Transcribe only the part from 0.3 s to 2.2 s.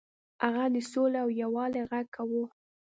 هغه د سولې او یووالي غږ